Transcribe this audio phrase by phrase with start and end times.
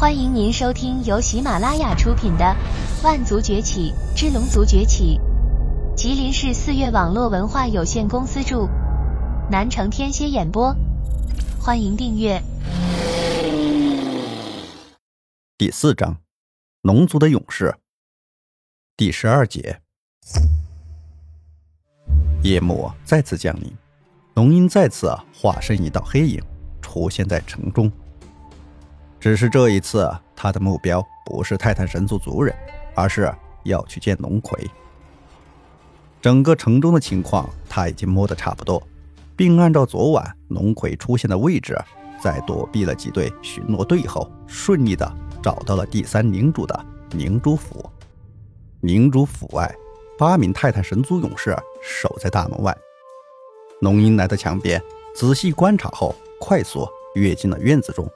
[0.00, 2.56] 欢迎您收听由喜马拉雅出品的
[3.04, 5.20] 《万族崛起之龙族崛起》，
[5.94, 8.66] 吉林市四月网络文化有限公司著，
[9.50, 10.74] 南城天蝎演播。
[11.60, 12.42] 欢迎订阅。
[15.58, 16.16] 第四章，
[16.80, 17.76] 龙族的勇士。
[18.96, 19.82] 第十二节，
[22.42, 23.70] 夜幕再次降临，
[24.32, 26.42] 龙鹰再次化身一道黑影，
[26.80, 27.92] 出现在城中。
[29.20, 32.56] 只是这一次，他的目标不是泰坦神族族人，
[32.94, 33.30] 而是
[33.64, 34.58] 要去见龙葵。
[36.22, 38.82] 整个城中的情况他已经摸得差不多，
[39.36, 41.78] 并按照昨晚龙葵出现的位置，
[42.18, 45.10] 在躲避了几队巡逻队后，顺利的
[45.42, 47.84] 找到了第三领主的凝珠府。
[48.80, 49.70] 凝珠府外，
[50.18, 52.74] 八名泰坦神族勇士守在大门外。
[53.82, 54.82] 龙鹰来到墙边，
[55.14, 58.10] 仔细观察后，快速跃进了院子中。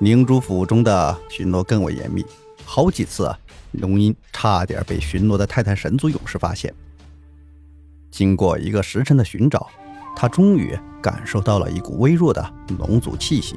[0.00, 2.24] 凝珠府中的巡逻更为严密，
[2.64, 3.34] 好几次
[3.72, 6.72] 龙鹰差点被巡逻的泰坦神族勇士发现。
[8.08, 9.68] 经过一个时辰的寻找，
[10.14, 13.56] 他终于感受到了一股微弱的龙族气息。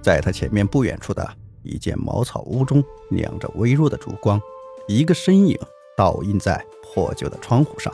[0.00, 1.28] 在他前面不远处的
[1.64, 4.40] 一间茅草屋中，亮着微弱的烛光，
[4.86, 5.58] 一个身影
[5.96, 7.92] 倒映在破旧的窗户上。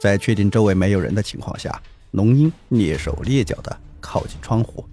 [0.00, 1.80] 在确定周围没有人的情况下，
[2.10, 4.84] 龙鹰蹑手蹑脚地靠近窗户。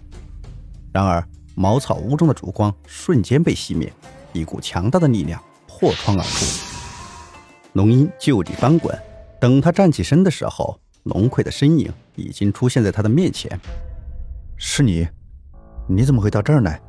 [0.98, 3.94] 然而，茅草屋中的烛光瞬间被熄灭，
[4.34, 6.44] 一股强大的力量破窗而出。
[7.74, 8.98] 龙鹰就地翻滚，
[9.40, 13.60] 等他站起身的时候，龙葵的身影已经出现在他的面前。
[14.58, 15.08] 是你？
[15.88, 16.82] 你怎么会到这儿来？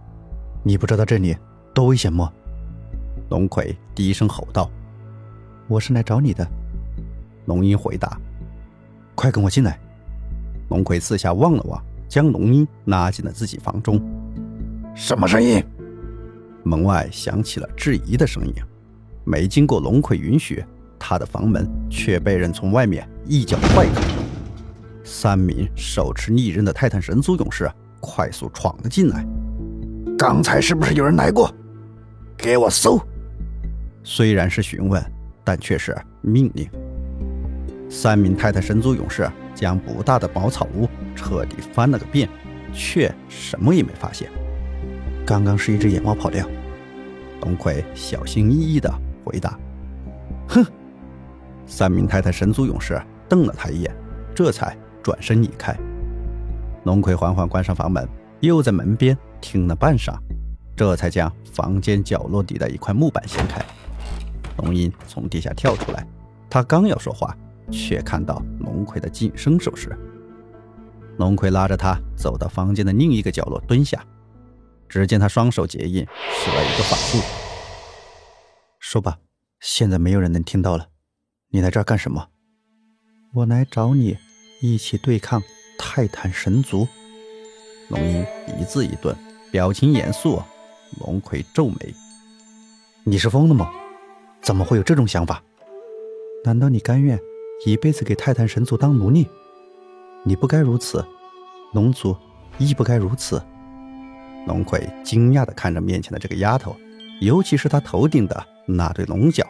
[0.63, 1.37] 你不知道这里
[1.75, 2.33] 多危险吗？
[3.29, 4.71] 龙葵低声吼道
[5.69, 6.49] ：“我是来找你的。”
[7.45, 8.19] 龙鹰回答
[9.15, 9.79] ：“快跟我进来。”
[10.71, 11.85] 龙葵四下望了望。
[12.09, 14.01] 将龙鹰拉进了自己房中。
[14.95, 15.63] 什么声音？
[16.65, 18.55] 门外响起了质疑的声音。
[19.25, 20.65] 没经过龙葵允许，
[20.99, 24.01] 他的房门却被人从外面一脚踹开。
[25.05, 27.71] 三名手持利刃的泰坦神族勇士
[28.01, 29.25] 快速闯了进来。
[30.19, 31.55] 刚才是不是有人来过？
[32.37, 33.01] 给我搜！
[34.03, 35.03] 虽然是询问，
[35.45, 36.69] 但却是命令。
[37.89, 42.29] 三名泰坦神族勇士将不大的茅草屋彻底翻了个遍，
[42.73, 44.31] 却什么也没发现。
[45.27, 46.47] 刚刚是一只野猫跑掉。
[47.41, 48.89] 龙葵小心翼翼地
[49.25, 49.59] 回答
[50.49, 50.65] ：“哼！”
[51.67, 53.93] 三名太太神族勇士瞪了他一眼，
[54.33, 55.77] 这才转身离开。
[56.85, 58.09] 龙葵缓缓关上房门，
[58.39, 60.15] 又在门边听了半晌，
[60.77, 63.61] 这才将房间角落底的一块木板掀开。
[64.59, 66.07] 龙鹰从地下跳出来，
[66.49, 67.37] 他刚要说话。
[67.71, 69.97] 却看到龙葵的近身手势。
[71.19, 74.05] 龙葵拉着他走到房间的另一个角落，蹲下。
[74.89, 77.19] 只见他双手结印，施了一个法术。
[78.79, 79.19] 说吧，
[79.61, 80.87] 现在没有人能听到了。
[81.51, 82.29] 你来这儿干什么？
[83.35, 84.17] 我来找你，
[84.63, 85.43] 一起对抗
[85.79, 86.89] 泰坦神族。
[87.91, 88.25] 龙一
[88.61, 89.15] 一字一顿，
[89.51, 90.41] 表情严肃。
[91.01, 91.95] 龙葵皱眉
[93.05, 93.71] ：“你是疯了吗？
[94.41, 95.43] 怎么会有这种想法？
[96.45, 97.19] 难道你甘愿？”
[97.67, 99.27] 一辈子给泰坦神族当奴隶，
[100.25, 101.05] 你不该如此，
[101.75, 102.17] 龙族
[102.57, 103.43] 亦不该如此。
[104.47, 106.77] 龙葵惊讶地看着面前的这个丫头，
[107.21, 109.45] 尤其是她头顶的那对龙角。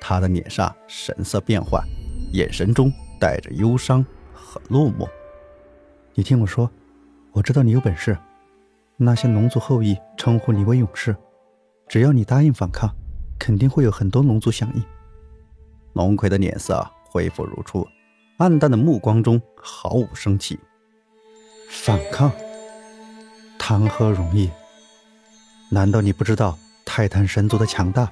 [0.00, 1.84] 她的脸上神色变幻，
[2.32, 5.08] 眼神中带着忧伤和落寞。
[6.14, 6.70] 你听我说，
[7.32, 8.16] 我知道你有本事，
[8.96, 11.16] 那些龙族后裔称呼你为勇士，
[11.88, 12.88] 只要你答应反抗，
[13.38, 14.82] 肯定会有很多龙族响应。
[15.92, 17.86] 龙葵的脸色恢复如初，
[18.38, 20.58] 暗淡的目光中毫无生气。
[21.68, 22.30] 反抗，
[23.58, 24.50] 谈何容易？
[25.70, 28.10] 难道你不知道泰坦神族的强大？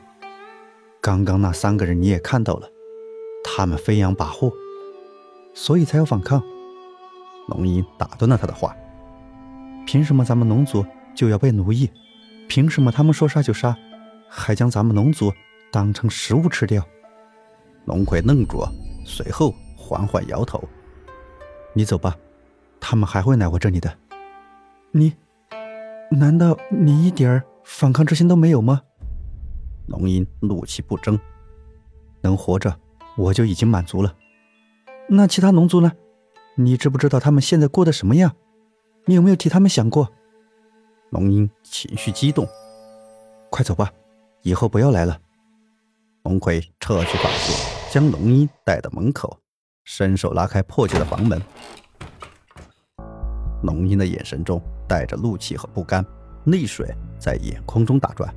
[1.00, 2.68] 刚刚那三个人你也看到了，
[3.42, 4.52] 他们飞扬跋扈，
[5.54, 6.42] 所以才要反抗。
[7.48, 8.76] 龙吟打断了他的话
[9.86, 10.84] ：“凭什么咱们龙族
[11.14, 11.90] 就要被奴役？
[12.48, 13.76] 凭什么他们说杀就杀，
[14.28, 15.32] 还将咱们龙族
[15.72, 16.86] 当成食物吃掉？”
[17.86, 18.64] 龙葵愣住，
[19.04, 20.62] 随后缓缓摇头
[21.74, 22.16] ：“你走吧，
[22.78, 23.92] 他们还会来我这里的。
[24.92, 25.14] 你，
[26.10, 28.82] 难道你一点反抗之心都没有吗？”
[29.88, 31.18] 龙吟怒气不争
[32.22, 32.78] ：“能活着，
[33.16, 34.14] 我就已经满足了。
[35.08, 35.92] 那其他龙族呢？
[36.56, 38.36] 你知不知道他们现在过得什么样？
[39.06, 40.12] 你有没有替他们想过？”
[41.10, 42.46] 龙吟情绪激动
[43.50, 43.90] ：“快走吧，
[44.42, 45.20] 以后不要来了。”
[46.22, 47.69] 龙葵撤去法术。
[47.90, 49.36] 将龙鹰带到门口，
[49.82, 51.42] 伸手拉开破旧的房门。
[53.64, 56.06] 龙英的眼神中带着怒气和不甘，
[56.44, 56.86] 泪水
[57.18, 58.32] 在眼眶中打转。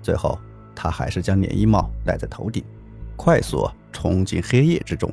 [0.00, 0.38] 最后，
[0.74, 2.64] 他还是将连衣帽戴在头顶，
[3.16, 5.12] 快速冲进黑夜之中。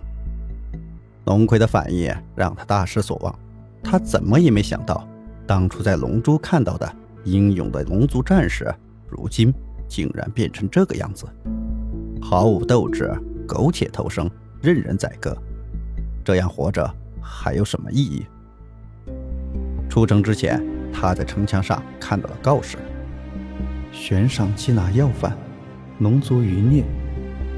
[1.26, 3.38] 龙葵的反应让他大失所望，
[3.84, 5.06] 他怎么也没想到，
[5.46, 6.90] 当初在龙珠看到的
[7.26, 8.74] 英勇的龙族战士，
[9.10, 9.54] 如今
[9.90, 11.28] 竟然变成这个样子，
[12.22, 13.14] 毫无斗志，
[13.52, 14.32] 苟且偷生，
[14.62, 15.38] 任人宰割。
[16.24, 16.90] 这样活着
[17.22, 18.26] 还有什么意义？
[19.90, 22.78] 出城之前，他在城墙上看到了告示
[23.92, 25.38] ：“悬赏缉拿要犯，
[26.00, 26.86] 龙族余孽，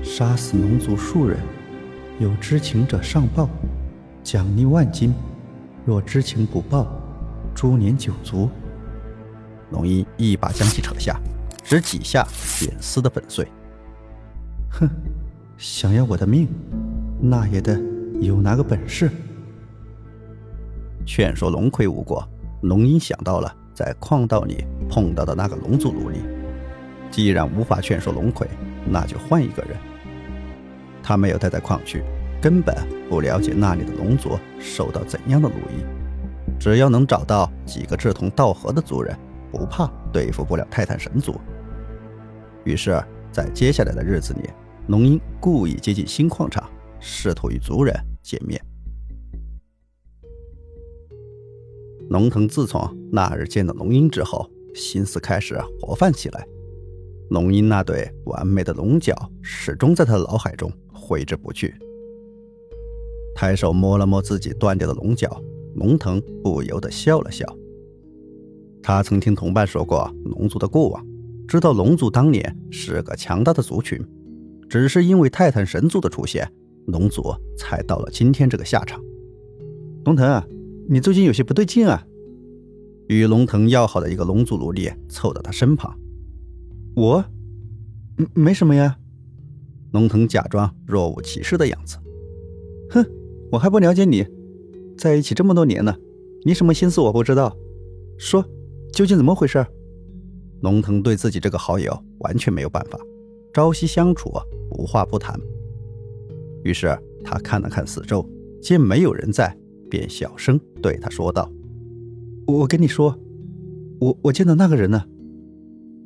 [0.01, 1.37] 杀死龙族数人。”
[2.19, 3.47] 有知情者上报，
[4.23, 5.11] 奖励万金；
[5.85, 6.87] 若知情不报，
[7.53, 8.49] 株连九族。
[9.71, 11.19] 龙一一把将其扯下，
[11.63, 12.25] 只几下
[12.59, 13.47] 便撕得粉碎。
[14.69, 14.89] 哼，
[15.63, 16.45] 想要我的命，
[17.21, 17.81] 那也得
[18.19, 19.09] 有那个本事。
[21.05, 22.21] 劝说龙葵无果，
[22.63, 26.17] 龙英想到了在矿道里碰到的那个龙族奴隶。
[27.09, 28.45] 既然无法劝说龙葵，
[28.85, 29.77] 那就换一个人。
[31.01, 32.03] 他没有待在矿区，
[32.41, 32.75] 根本
[33.09, 35.85] 不了解那里的龙族受到怎样的奴役。
[36.59, 39.17] 只要能找到几个志同道合的族人，
[39.49, 41.39] 不怕对付不了泰坦神族。
[42.65, 43.01] 于是，
[43.31, 44.49] 在接下来的日子里，
[44.87, 46.69] 龙鹰故意接近新矿场，
[46.99, 48.61] 试图与族人见面。
[52.09, 54.45] 龙腾自从那日见到龙鹰之后，
[54.75, 56.45] 心思开始活泛起来。
[57.29, 60.69] 龙鹰那对完美的龙角始终在他的脑海中。
[60.93, 61.73] 挥之不去。
[63.35, 65.41] 抬手摸了摸自己断掉的龙角，
[65.75, 67.45] 龙腾不由得笑了笑。
[68.81, 71.05] 他曾听同伴说过龙族的过往，
[71.45, 73.99] 知道龙族当年是个强大的族群，
[74.73, 76.51] 只是因为泰坦神族的出现，
[76.87, 78.99] 龙族才到了今天这个下场。
[80.03, 80.43] 龙腾啊，
[80.89, 82.03] 你最近有些不对劲啊！
[83.07, 85.95] 与龙腾要好的一个龙族奴隶凑到他身旁。
[86.95, 87.23] 我，
[88.33, 88.97] 没什么呀。
[89.91, 91.97] 龙腾假装若无其事的样子，
[92.89, 93.05] 哼，
[93.51, 94.25] 我还不了解你，
[94.97, 95.95] 在一起这么多年了，
[96.45, 97.55] 你什么心思我不知道。
[98.17, 98.43] 说，
[98.91, 99.63] 究竟怎么回事？
[100.61, 102.99] 龙腾对自己这个好友完全没有办法，
[103.53, 104.31] 朝夕相处，
[104.73, 105.39] 无话不谈。
[106.63, 108.27] 于是他看了看四周，
[108.61, 109.55] 见没有人在，
[109.89, 111.51] 便小声对他说道
[112.47, 113.17] ：“我跟你说，
[113.99, 115.03] 我我见到那个人呢。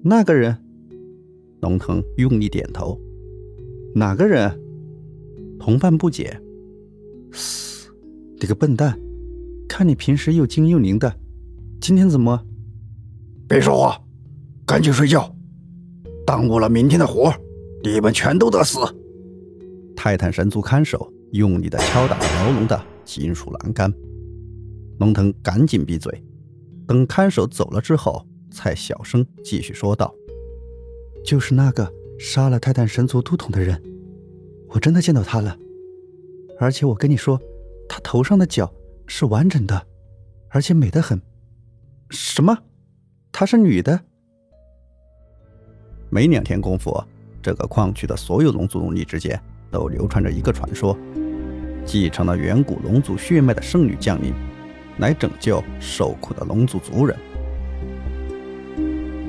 [0.04, 0.58] 那个人。”
[1.62, 3.00] 龙腾用力点头。
[3.96, 4.60] 哪个人？
[5.60, 6.40] 同伴不解。
[7.32, 7.90] 嘶，
[8.40, 9.00] 你个笨蛋！
[9.68, 11.14] 看你平时又精又灵的，
[11.82, 12.46] 今天怎么？
[13.48, 14.00] 别说话，
[14.66, 15.36] 赶紧睡觉，
[16.26, 17.34] 耽误了明天的活，
[17.84, 18.80] 你们全都得死！
[19.96, 23.94] 泰坦神族看守用力的敲打牢笼的金属栏杆。
[25.00, 26.24] 龙腾赶紧闭嘴，
[26.88, 30.14] 等看守走了之后，才小声继续说道
[31.24, 33.80] ：“就是那个。”杀了泰坦神族都统的人，
[34.70, 35.56] 我真的见到他了，
[36.60, 37.40] 而且我跟你说，
[37.88, 38.74] 他头上的角
[39.06, 39.86] 是完整的，
[40.50, 41.22] 而且美得很。
[42.10, 42.58] 什么？
[43.32, 44.02] 她是女的？
[46.10, 46.90] 没两天功夫，
[47.48, 49.42] 这个矿区的所有龙族奴隶之间
[49.72, 50.98] 都流传着一个传说：
[51.86, 54.34] 继承了远古龙族血脉的圣女降临，
[54.98, 57.18] 来拯救受苦的龙族族人。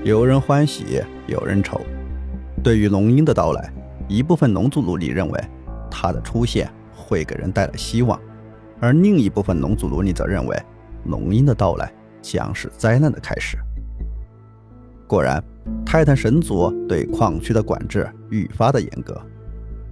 [0.02, 1.80] 有人欢喜，有人愁。
[2.60, 3.72] 对于龙鹰的到来，
[4.08, 5.40] 一部分龙族奴隶认为
[5.88, 8.20] 他的出现会给人带来希望，
[8.80, 10.60] 而另一部分龙族奴隶则认为
[11.04, 11.88] 龙鹰的到来
[12.20, 13.56] 将是灾难的开始。
[15.06, 15.40] 果然，
[15.84, 19.20] 泰坦神族对矿区的管制愈发的严格，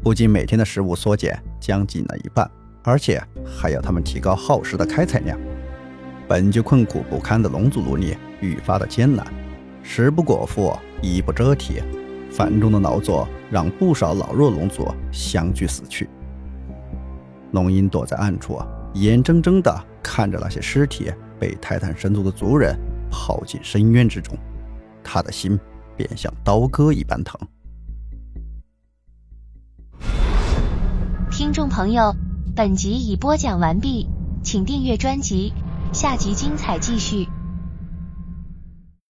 [0.02, 2.50] 不仅每天的食物缩减将近了一半，
[2.82, 5.38] 而且还要他们提高耗时的开采量。
[6.28, 9.26] 本就困苦不堪的龙族奴隶愈发的艰难，
[9.82, 11.82] 食不果腹，衣不遮体。
[12.28, 16.06] 繁重的劳作让不少老弱龙族相继死去。
[17.52, 18.60] 龙鹰躲在暗处，
[18.92, 22.76] 眼睁睁地看着那些尸体被泰坦神族的族人
[23.10, 24.36] 抛进深渊之中，
[25.06, 25.58] 他的心
[25.96, 27.40] 便像刀割一般疼。
[31.30, 32.14] 听众朋友，
[32.56, 34.08] 本集已播讲完毕，
[34.42, 35.52] 请订阅专辑，
[35.92, 37.28] 下集精彩继续。